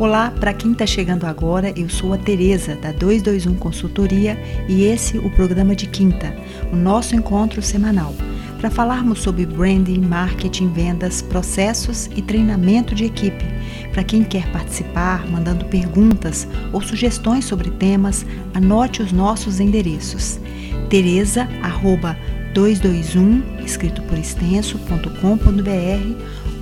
[0.00, 5.18] Olá, para quem está chegando agora, eu sou a Tereza da 221 Consultoria e esse
[5.18, 6.34] o programa de quinta,
[6.72, 8.14] o nosso encontro semanal,
[8.58, 13.44] para falarmos sobre branding, marketing, vendas, processos e treinamento de equipe.
[13.92, 20.40] Para quem quer participar, mandando perguntas ou sugestões sobre temas, anote os nossos endereços.
[20.88, 22.16] Tereza, arroba
[22.54, 25.10] 221, escrito por extenso.com.br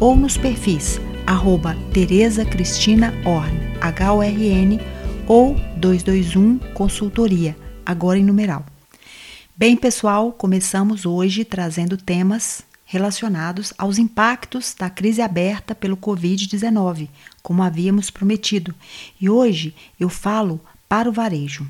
[0.01, 4.81] ou nos perfis arroba Tereza Cristina Orn, H-O-R-N,
[5.27, 7.55] ou 221 Consultoria,
[7.85, 8.65] agora em numeral.
[9.55, 17.11] Bem, pessoal, começamos hoje trazendo temas relacionados aos impactos da crise aberta pelo Covid-19,
[17.43, 18.75] como havíamos prometido.
[19.21, 21.67] E hoje eu falo para o varejo.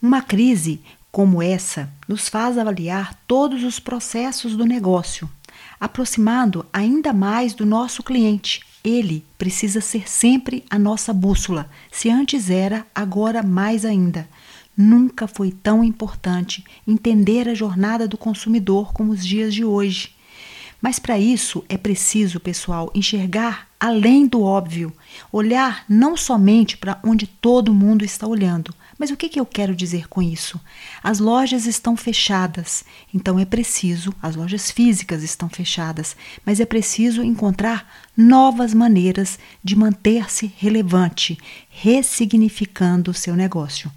[0.00, 5.28] Uma crise como essa nos faz avaliar todos os processos do negócio,
[5.82, 8.60] aproximando ainda mais do nosso cliente.
[8.84, 11.68] Ele precisa ser sempre a nossa bússola.
[11.90, 14.28] Se antes era, agora mais ainda.
[14.76, 20.14] Nunca foi tão importante entender a jornada do consumidor como os dias de hoje.
[20.80, 24.92] Mas para isso é preciso, pessoal, enxergar além do óbvio,
[25.32, 29.74] olhar não somente para onde todo mundo está olhando, mas o que, que eu quero
[29.74, 30.60] dizer com isso?
[31.02, 36.14] As lojas estão fechadas, então é preciso, as lojas físicas estão fechadas,
[36.46, 41.36] mas é preciso encontrar novas maneiras de manter-se relevante,
[41.68, 43.90] ressignificando o seu negócio.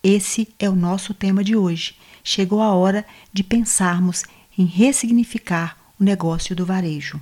[0.00, 1.96] Esse é o nosso tema de hoje.
[2.22, 4.22] Chegou a hora de pensarmos
[4.56, 7.20] em ressignificar o negócio do varejo.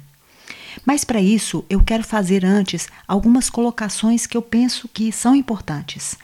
[0.85, 6.17] Mas para isso, eu quero fazer antes algumas colocações que eu penso que são importantes.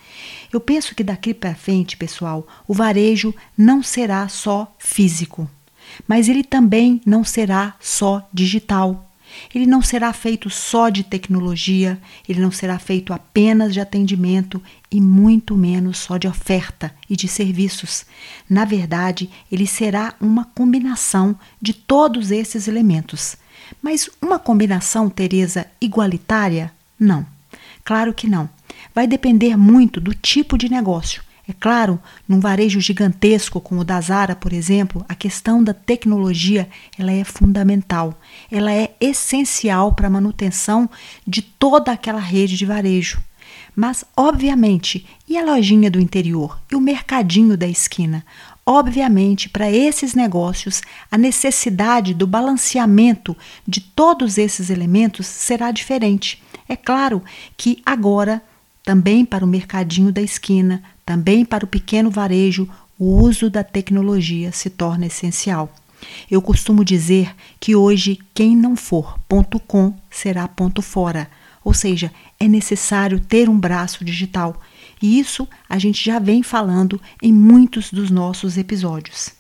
[0.53, 5.51] Eu penso que daqui para frente, pessoal, o varejo não será só físico,
[6.07, 9.03] mas ele também não será só digital.
[9.55, 15.01] Ele não será feito só de tecnologia, ele não será feito apenas de atendimento e
[15.01, 18.07] muito menos só de oferta e de serviços.
[18.49, 23.37] Na verdade, ele será uma combinação de todos esses elementos.
[23.83, 26.73] Mas uma combinação, Teresa, igualitária?
[26.99, 27.27] Não.
[27.85, 28.49] Claro que não.
[28.95, 31.23] Vai depender muito do tipo de negócio.
[31.49, 36.69] É claro, num varejo gigantesco como o da Zara, por exemplo, a questão da tecnologia
[36.99, 38.21] ela é fundamental.
[38.51, 40.91] Ela é essencial para a manutenção
[41.25, 43.21] de toda aquela rede de varejo.
[43.77, 46.59] Mas, obviamente, e a lojinha do interior?
[46.73, 48.25] E o mercadinho da esquina?
[48.69, 56.43] Obviamente, para esses negócios, a necessidade do balanceamento de todos esses elementos será diferente.
[56.69, 57.23] É claro
[57.57, 58.43] que agora,
[58.83, 62.69] também para o mercadinho da esquina, também para o pequeno varejo,
[62.99, 65.73] o uso da tecnologia se torna essencial.
[66.29, 71.31] Eu costumo dizer que hoje quem não for ponto .com será ponto fora,
[71.65, 74.61] ou seja, é necessário ter um braço digital
[75.01, 79.37] e isso a gente já vem falando em muitos dos nossos episódios.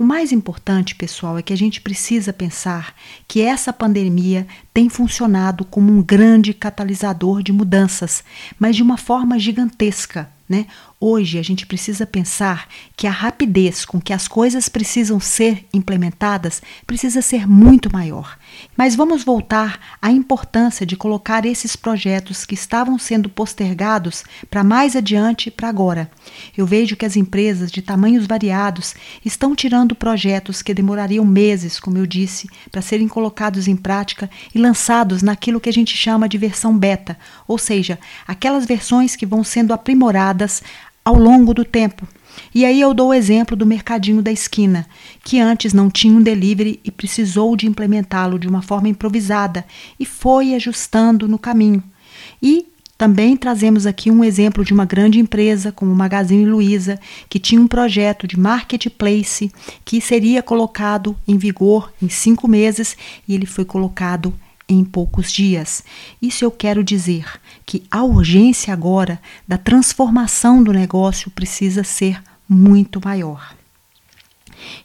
[0.00, 2.94] O mais importante, pessoal, é que a gente precisa pensar
[3.28, 8.24] que essa pandemia tem funcionado como um grande catalisador de mudanças,
[8.58, 10.30] mas de uma forma gigantesca.
[10.48, 10.66] Né?
[11.02, 16.60] Hoje a gente precisa pensar que a rapidez com que as coisas precisam ser implementadas
[16.86, 18.36] precisa ser muito maior.
[18.76, 24.94] Mas vamos voltar à importância de colocar esses projetos que estavam sendo postergados para mais
[24.94, 26.10] adiante para agora.
[26.54, 28.94] Eu vejo que as empresas de tamanhos variados
[29.24, 34.58] estão tirando projetos que demorariam meses, como eu disse, para serem colocados em prática e
[34.58, 37.18] lançados naquilo que a gente chama de versão beta,
[37.48, 40.62] ou seja, aquelas versões que vão sendo aprimoradas
[41.10, 42.06] ao longo do tempo.
[42.54, 44.86] E aí eu dou o exemplo do mercadinho da esquina,
[45.24, 49.64] que antes não tinha um delivery e precisou de implementá-lo de uma forma improvisada
[49.98, 51.82] e foi ajustando no caminho.
[52.40, 52.66] E
[52.96, 57.60] também trazemos aqui um exemplo de uma grande empresa como o Magazine Luiza, que tinha
[57.60, 59.50] um projeto de marketplace
[59.84, 62.96] que seria colocado em vigor em cinco meses
[63.26, 64.32] e ele foi colocado
[64.70, 65.82] em poucos dias.
[66.22, 67.26] Isso eu quero dizer
[67.66, 73.54] que a urgência agora da transformação do negócio precisa ser muito maior.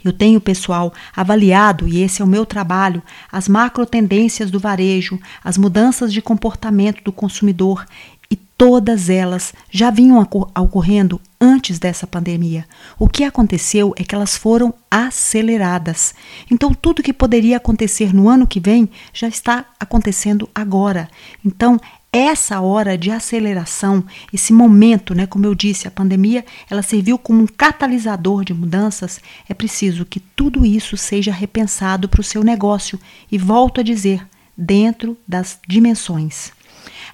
[0.03, 5.19] Eu tenho, pessoal, avaliado, e esse é o meu trabalho, as macro tendências do varejo,
[5.43, 7.85] as mudanças de comportamento do consumidor
[8.29, 10.19] e todas elas já vinham
[10.57, 12.65] ocorrendo antes dessa pandemia.
[12.97, 16.15] O que aconteceu é que elas foram aceleradas.
[16.49, 21.09] Então, tudo que poderia acontecer no ano que vem já está acontecendo agora.
[21.43, 21.79] Então,
[22.11, 24.01] essa hora de aceleração,
[24.31, 29.19] esse momento, né, como eu disse, a pandemia, ela serviu como um catalisador de mudanças.
[29.49, 32.97] É preciso que tudo isso seja repensado para o seu negócio
[33.29, 34.25] e volto a dizer,
[34.57, 36.53] dentro das dimensões.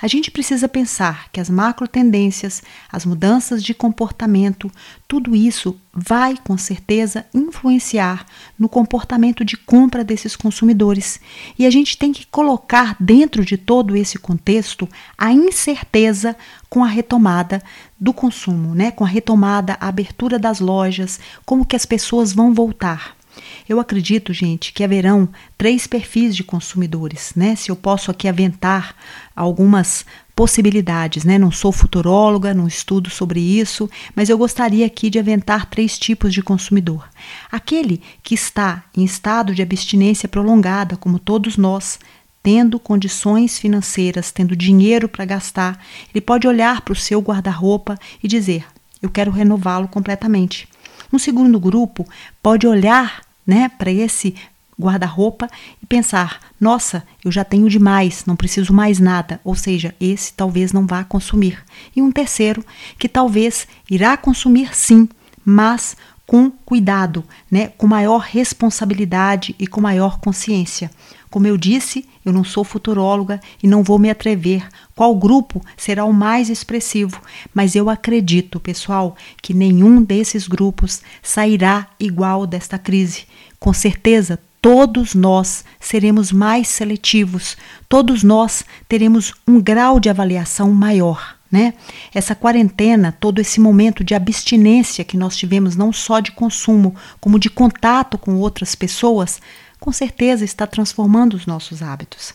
[0.02, 4.72] A gente precisa pensar que as macro tendências, as mudanças de comportamento,
[5.08, 8.26] tudo isso vai com certeza influenciar
[8.58, 11.20] no comportamento de compra desses consumidores.
[11.60, 16.36] E a gente tem que colocar dentro de todo esse contexto a incerteza
[16.68, 17.62] com a retomada
[18.00, 18.90] do consumo, né?
[18.90, 23.21] Com a retomada, a abertura das lojas, como que as pessoas vão voltar.
[23.68, 27.56] Eu acredito, gente, que haverão três perfis de consumidores, né?
[27.56, 28.96] Se eu posso aqui aventar
[29.36, 30.06] algumas
[30.36, 31.38] possibilidades, né?
[31.38, 36.34] Não sou futuróloga, não estudo sobre isso, mas eu gostaria aqui de aventar três tipos
[36.34, 37.08] de consumidor.
[37.52, 42.00] Aquele que está em estado de abstinência prolongada, como todos nós,
[42.44, 45.80] tendo condições financeiras, tendo dinheiro para gastar,
[46.14, 48.66] ele pode olhar para o seu guarda-roupa e dizer:
[49.02, 50.68] Eu quero renová-lo completamente.
[51.12, 52.08] Um segundo grupo
[52.42, 54.36] pode olhar né, para esse
[54.80, 55.48] guarda-roupa
[55.82, 59.40] e pensar: nossa, eu já tenho demais, não preciso mais nada.
[59.44, 61.64] Ou seja, esse talvez não vá consumir.
[61.96, 62.66] E um terceiro
[62.98, 65.08] que talvez irá consumir sim,
[65.46, 70.90] mas com cuidado, né, com maior responsabilidade e com maior consciência.
[71.32, 76.04] Como eu disse, eu não sou futuróloga e não vou me atrever qual grupo será
[76.04, 77.22] o mais expressivo,
[77.54, 83.24] mas eu acredito, pessoal, que nenhum desses grupos sairá igual desta crise.
[83.62, 87.56] Com certeza, todos nós seremos mais seletivos,
[87.88, 91.38] todos nós teremos um grau de avaliação maior.
[91.50, 91.74] Né?
[92.14, 97.40] Essa quarentena, todo esse momento de abstinência que nós tivemos, não só de consumo, como
[97.40, 99.42] de contato com outras pessoas,
[99.82, 102.34] com certeza está transformando os nossos hábitos.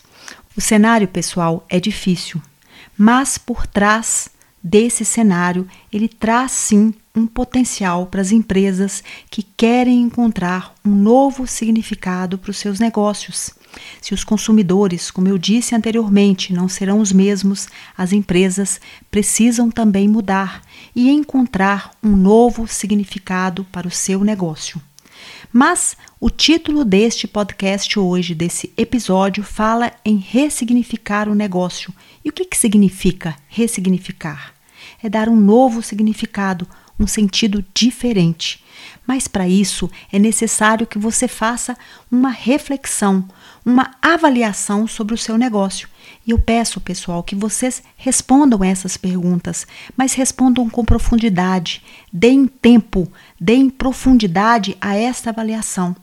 [0.55, 2.41] O cenário, pessoal, é difícil,
[2.97, 4.29] mas por trás
[4.61, 9.01] desse cenário, ele traz sim um potencial para as empresas
[9.31, 13.51] que querem encontrar um novo significado para os seus negócios.
[14.01, 17.67] Se os consumidores, como eu disse anteriormente, não serão os mesmos,
[17.97, 20.61] as empresas precisam também mudar
[20.93, 24.81] e encontrar um novo significado para o seu negócio.
[25.51, 31.93] Mas o título deste podcast hoje, desse episódio, fala em ressignificar o negócio.
[32.23, 34.53] E o que, que significa ressignificar?
[35.01, 36.67] É dar um novo significado,
[36.99, 38.63] um sentido diferente.
[39.05, 41.77] Mas para isso é necessário que você faça
[42.11, 43.27] uma reflexão,
[43.65, 45.87] uma avaliação sobre o seu negócio.
[46.27, 49.65] E eu peço, pessoal, que vocês respondam essas perguntas,
[49.95, 51.81] mas respondam com profundidade,
[52.11, 53.09] deem tempo,
[53.39, 55.95] deem profundidade a esta avaliação.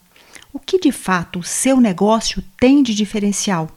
[0.51, 3.69] O que de fato o seu negócio tem de diferencial?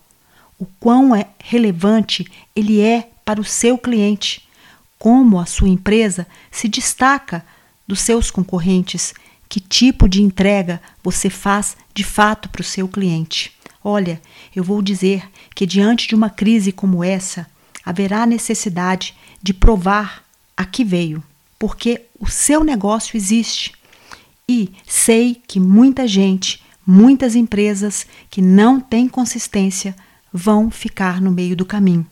[0.57, 4.47] O quão é relevante ele é para o seu cliente?
[4.97, 7.45] Como a sua empresa se destaca
[7.85, 9.13] dos seus concorrentes?
[9.49, 13.56] Que tipo de entrega você faz de fato para o seu cliente?
[13.89, 14.21] Olha,
[14.53, 17.47] eu vou dizer que diante de uma crise como essa,
[17.85, 20.25] haverá necessidade de provar
[20.57, 21.23] a que veio,
[21.57, 23.71] porque o seu negócio existe.
[24.45, 29.95] E sei que muita gente, muitas empresas que não têm consistência
[30.33, 32.05] vão ficar no meio do caminho.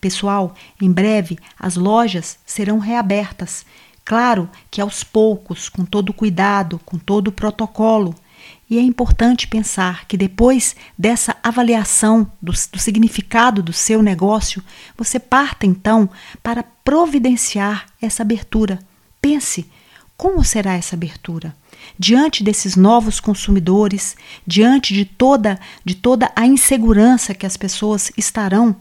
[0.00, 3.66] Pessoal, em breve as lojas serão reabertas.
[4.04, 8.14] Claro que aos poucos, com todo cuidado, com todo o protocolo,
[8.70, 14.62] e é importante pensar que depois dessa avaliação do, do, significado do seu negócio,
[14.96, 16.08] você parta então
[16.40, 18.78] para providenciar essa abertura.
[19.20, 19.68] Pense
[20.16, 21.56] como será essa abertura?
[21.98, 28.76] Diante desses novos consumidores, diante de toda, de toda a insegurança que as pessoas estarão,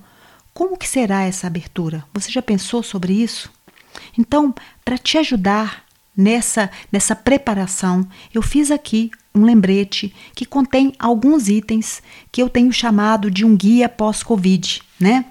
[0.53, 2.03] como que será essa abertura?
[2.13, 3.50] Você já pensou sobre isso?
[4.17, 4.53] Então,
[4.84, 12.01] para te ajudar nessa, nessa preparação, eu fiz aqui um lembrete que contém alguns itens
[12.31, 15.25] que eu tenho chamado de um guia pós-Covid, né?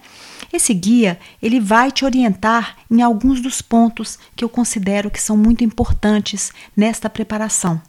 [0.53, 5.37] Esse guia, ele vai te orientar em alguns dos pontos que eu considero que são
[5.37, 7.81] muito importantes nesta preparação.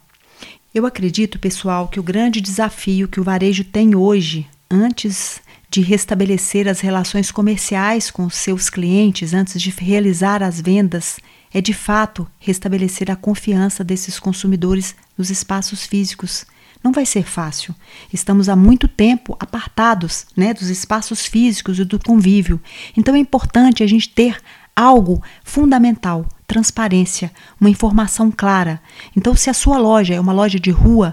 [0.74, 5.40] Eu acredito, pessoal, que o grande desafio que o varejo tem hoje, antes
[5.70, 11.18] de restabelecer as relações comerciais com os seus clientes, antes de realizar as vendas,
[11.52, 16.46] é de fato restabelecer a confiança desses consumidores nos espaços físicos.
[16.82, 17.74] Não vai ser fácil.
[18.12, 22.60] Estamos há muito tempo apartados né, dos espaços físicos e do convívio.
[22.96, 24.40] Então é importante a gente ter
[24.74, 27.30] algo fundamental: transparência,
[27.60, 28.80] uma informação clara.
[29.16, 31.12] Então, se a sua loja é uma loja de rua,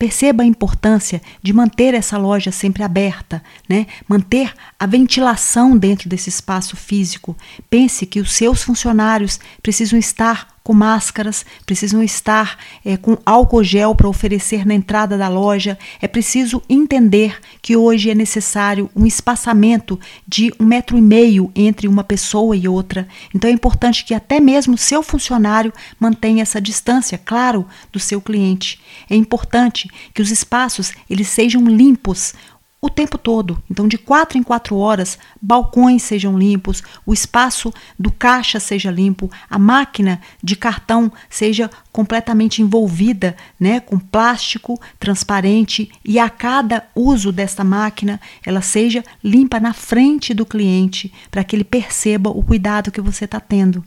[0.00, 3.86] Perceba a importância de manter essa loja sempre aberta, né?
[4.08, 7.36] manter a ventilação dentro desse espaço físico.
[7.68, 13.94] Pense que os seus funcionários precisam estar com máscaras, precisam estar é, com álcool gel
[13.94, 15.78] para oferecer na entrada da loja.
[16.00, 21.88] É preciso entender que hoje é necessário um espaçamento de um metro e meio entre
[21.88, 23.08] uma pessoa e outra.
[23.34, 28.80] Então é importante que até mesmo seu funcionário mantenha essa distância, claro, do seu cliente.
[29.08, 32.34] É importante que os espaços eles sejam limpos
[32.82, 33.62] o tempo todo.
[33.70, 39.30] Então, de quatro em quatro horas, balcões sejam limpos, o espaço do caixa seja limpo,
[39.50, 47.30] a máquina de cartão seja completamente envolvida né, com plástico transparente e a cada uso
[47.30, 52.90] desta máquina ela seja limpa na frente do cliente para que ele perceba o cuidado
[52.90, 53.84] que você está tendo.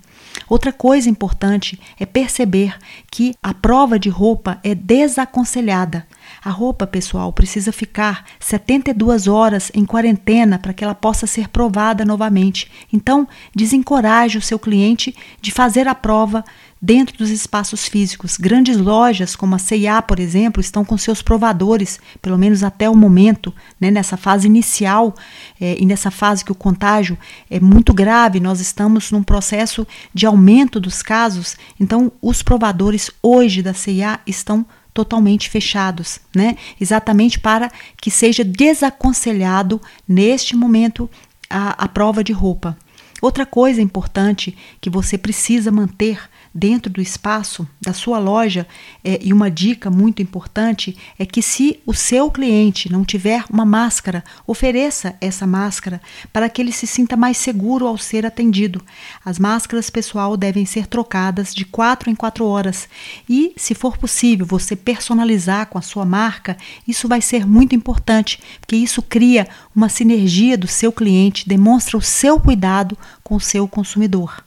[0.47, 2.77] Outra coisa importante é perceber
[3.11, 6.05] que a prova de roupa é desaconselhada.
[6.43, 12.03] A roupa, pessoal, precisa ficar 72 horas em quarentena para que ela possa ser provada
[12.03, 12.69] novamente.
[12.91, 16.43] Então, desencoraje o seu cliente de fazer a prova
[16.81, 18.35] dentro dos espaços físicos.
[18.35, 22.95] Grandes lojas, como a CIA, por exemplo, estão com seus provadores, pelo menos até o
[22.95, 25.15] momento, né, nessa fase inicial
[25.61, 27.17] é, e nessa fase que o contágio
[27.49, 33.61] é muito grave, nós estamos num processo de aumento dos casos, então os provadores hoje
[33.61, 36.55] da CIA estão totalmente fechados, né?
[36.79, 41.09] Exatamente para que seja desaconselhado neste momento
[41.49, 42.77] a, a prova de roupa.
[43.23, 46.19] Outra coisa importante que você precisa manter
[46.53, 48.67] dentro do espaço da sua loja
[49.01, 53.65] é, e uma dica muito importante é que se o seu cliente não tiver uma
[53.65, 56.01] máscara, ofereça essa máscara
[56.33, 58.83] para que ele se sinta mais seguro ao ser atendido.
[59.23, 62.89] As máscaras pessoal devem ser trocadas de quatro em quatro horas
[63.27, 68.39] e, se for possível, você personalizar com a sua marca, isso vai ser muito importante,
[68.59, 74.43] porque isso cria uma sinergia do seu cliente, demonstra o seu cuidado com seu consumidor.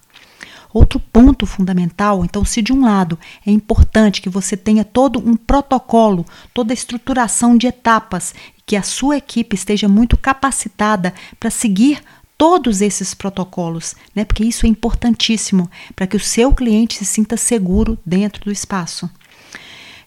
[0.72, 5.34] Outro ponto fundamental, então, se de um lado é importante que você tenha todo um
[5.34, 8.34] protocolo, toda a estruturação de etapas,
[8.66, 12.02] que a sua equipe esteja muito capacitada para seguir
[12.36, 14.24] todos esses protocolos, né?
[14.24, 19.08] Porque isso é importantíssimo para que o seu cliente se sinta seguro dentro do espaço.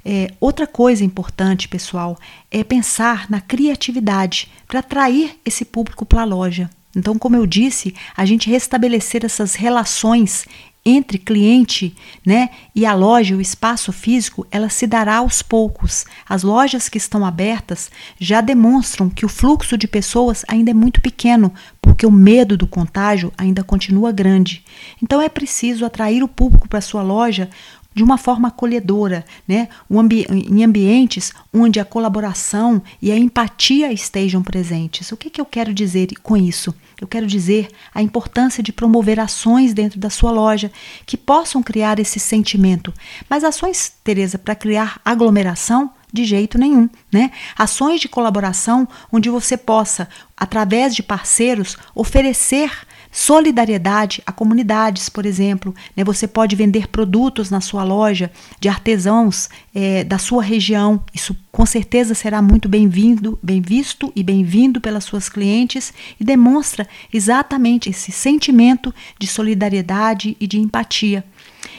[0.05, 2.17] É, outra coisa importante, pessoal,
[2.51, 6.69] é pensar na criatividade para atrair esse público para a loja.
[6.95, 10.45] Então, como eu disse, a gente restabelecer essas relações
[10.85, 16.05] entre cliente né, e a loja, o espaço físico, ela se dará aos poucos.
[16.27, 21.01] As lojas que estão abertas já demonstram que o fluxo de pessoas ainda é muito
[21.01, 24.63] pequeno, porque o medo do contágio ainda continua grande.
[25.03, 27.49] Então é preciso atrair o público para sua loja
[27.93, 29.67] de uma forma acolhedora, né?
[29.89, 35.11] Um ambi em ambientes onde a colaboração e a empatia estejam presentes.
[35.11, 36.73] O que, que eu quero dizer com isso?
[37.01, 40.71] Eu quero dizer a importância de promover ações dentro da sua loja
[41.05, 42.93] que possam criar esse sentimento.
[43.29, 47.31] Mas ações, Tereza, para criar aglomeração, de jeito nenhum, né?
[47.55, 52.71] Ações de colaboração onde você possa, através de parceiros, oferecer
[53.11, 55.73] Solidariedade a comunidades, por exemplo.
[55.95, 56.03] Né?
[56.03, 61.03] Você pode vender produtos na sua loja de artesãos é, da sua região.
[61.13, 66.87] Isso com certeza será muito bem-vindo, bem visto e bem-vindo pelas suas clientes e demonstra
[67.11, 71.23] exatamente esse sentimento de solidariedade e de empatia.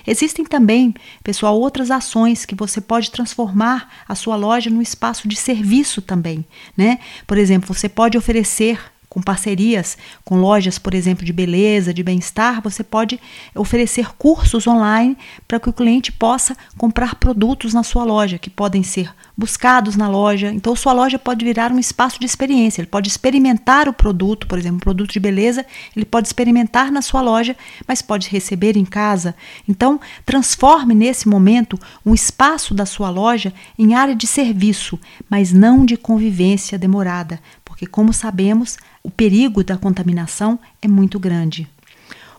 [0.07, 5.37] Existem também, pessoal, outras ações que você pode transformar a sua loja num espaço de
[5.37, 6.45] serviço também,
[6.77, 6.99] né?
[7.27, 12.63] Por exemplo, você pode oferecer com parcerias com lojas, por exemplo, de beleza, de bem-estar,
[12.63, 13.21] você pode
[13.57, 18.85] oferecer cursos online para que o cliente possa comprar produtos na sua loja, que podem
[18.85, 20.53] ser buscados na loja.
[20.53, 22.81] Então, sua loja pode virar um espaço de experiência.
[22.81, 27.03] Ele pode experimentar o produto, por exemplo, um produto de beleza, ele pode experimentar na
[27.03, 27.57] sua loja,
[27.89, 29.35] mas pode receber em casa.
[29.69, 31.77] Então, transforme nesse momento
[32.07, 37.87] um espaço da sua loja em área de serviço, mas não de convivência demorada, porque,
[37.87, 41.69] como sabemos, o perigo da contaminação é muito grande.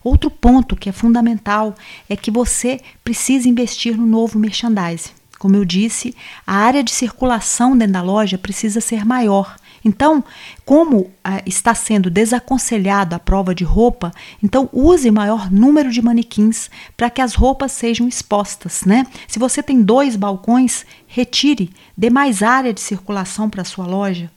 [0.03, 1.75] Outro ponto que é fundamental
[2.09, 5.11] é que você precisa investir no novo merchandising.
[5.37, 6.15] Como eu disse,
[6.45, 9.55] a área de circulação dentro da loja precisa ser maior.
[9.83, 10.23] Então,
[10.63, 14.11] como ah, está sendo desaconselhado a prova de roupa,
[14.43, 19.07] então use maior número de manequins para que as roupas sejam expostas, né?
[19.27, 24.29] Se você tem dois balcões, retire, dê mais área de circulação para a sua loja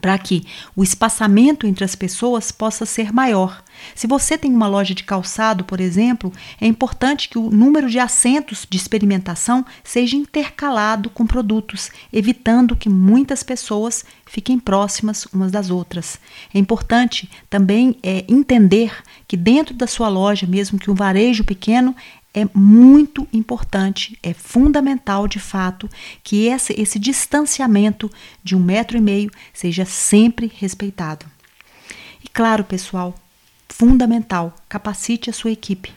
[0.00, 3.62] para que o espaçamento entre as pessoas possa ser maior.
[3.94, 7.98] Se você tem uma loja de calçado, por exemplo, é importante que o número de
[7.98, 15.70] assentos de experimentação seja intercalado com produtos, evitando que muitas pessoas fiquem próximas umas das
[15.70, 16.18] outras.
[16.52, 18.92] É importante também é, entender
[19.28, 21.94] que dentro da sua loja, mesmo que um varejo pequeno,
[22.36, 25.88] é muito importante, é fundamental de fato
[26.22, 28.10] que esse, esse distanciamento
[28.44, 31.24] de um metro e meio seja sempre respeitado.
[32.22, 33.14] E claro, pessoal,
[33.70, 35.90] fundamental, capacite a sua equipe.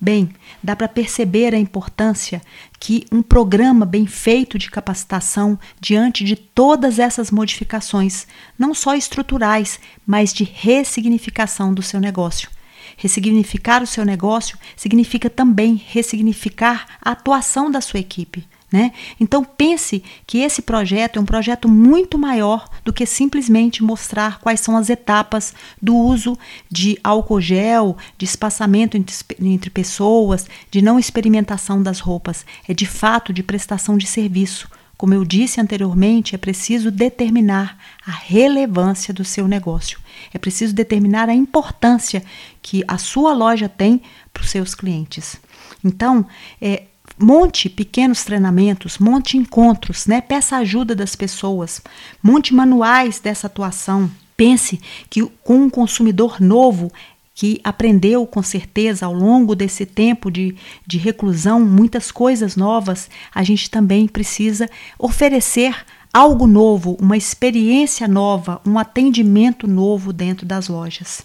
[0.00, 2.42] Bem, dá para perceber a importância
[2.80, 8.26] que um programa bem feito de capacitação diante de todas essas modificações,
[8.58, 12.50] não só estruturais, mas de ressignificação do seu negócio.
[12.96, 18.46] Ressignificar o seu negócio significa também ressignificar a atuação da sua equipe.
[18.74, 18.90] Né?
[19.20, 24.58] Então pense que esse projeto é um projeto muito maior do que simplesmente mostrar quais
[24.58, 26.36] são as etapas do uso
[26.68, 32.44] de álcool gel, de espaçamento entre, entre pessoas, de não experimentação das roupas.
[32.66, 34.68] É de fato de prestação de serviço.
[34.96, 39.98] Como eu disse anteriormente, é preciso determinar a relevância do seu negócio.
[40.32, 42.22] É preciso determinar a importância
[42.62, 44.00] que a sua loja tem
[44.32, 45.36] para os seus clientes.
[45.84, 46.26] Então,
[46.60, 46.84] é,
[47.18, 50.20] monte pequenos treinamentos, monte encontros, né?
[50.20, 51.82] Peça ajuda das pessoas,
[52.22, 54.10] monte manuais dessa atuação.
[54.36, 56.90] Pense que com um consumidor novo
[57.34, 60.54] que aprendeu com certeza ao longo desse tempo de,
[60.86, 68.60] de reclusão muitas coisas novas, a gente também precisa oferecer algo novo, uma experiência nova,
[68.64, 71.22] um atendimento novo dentro das lojas.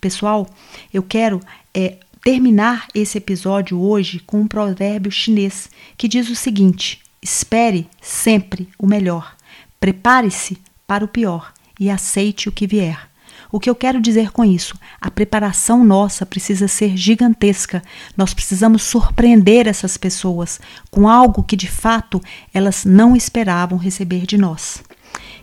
[0.00, 0.48] Pessoal,
[0.92, 1.40] eu quero
[1.74, 8.66] é, terminar esse episódio hoje com um provérbio chinês que diz o seguinte: espere sempre
[8.78, 9.36] o melhor,
[9.78, 13.09] prepare-se para o pior e aceite o que vier.
[13.52, 14.78] O que eu quero dizer com isso?
[15.00, 17.82] A preparação nossa precisa ser gigantesca.
[18.16, 22.20] Nós precisamos surpreender essas pessoas com algo que de fato
[22.54, 24.82] elas não esperavam receber de nós.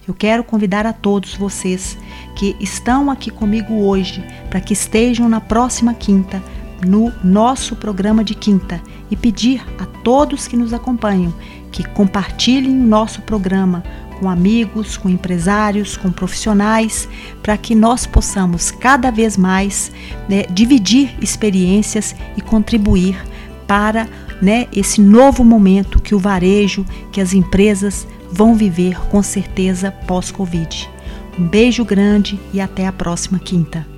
[0.07, 1.97] Eu quero convidar a todos vocês
[2.37, 6.41] que estão aqui comigo hoje para que estejam na próxima quinta
[6.85, 11.33] no nosso programa de quinta e pedir a todos que nos acompanham
[11.71, 13.83] que compartilhem o nosso programa
[14.19, 17.07] com amigos, com empresários, com profissionais,
[17.41, 19.91] para que nós possamos cada vez mais
[20.27, 23.17] né, dividir experiências e contribuir
[23.65, 24.07] para
[24.41, 30.89] né, esse novo momento que o varejo, que as empresas vão viver com certeza pós-Covid.
[31.37, 33.96] Um beijo grande e até a próxima quinta.